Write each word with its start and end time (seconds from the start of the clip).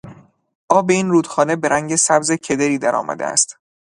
آب 0.69 0.89
این 0.89 1.09
رودخانه 1.09 1.55
به 1.55 1.69
رنگ 1.69 1.95
سبز 1.95 2.31
کدری 2.31 2.77
در 2.77 2.95
آمده 2.95 3.25
است. 3.25 3.59